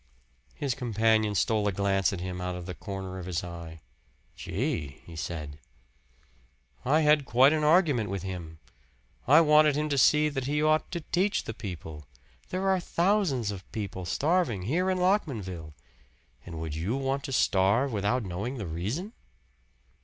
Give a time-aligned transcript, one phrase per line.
[0.55, 3.81] His companion stole a glance at him out of the corner of his eye.
[4.35, 5.59] "Gee!" he said.
[6.83, 8.57] "I had quite an argument with him.
[9.27, 12.07] I wanted him to see that he ought to teach the people.
[12.49, 15.75] There are thousands of people starving here in Lockmanville;
[16.47, 19.13] and would you want to starve without knowing the reason?"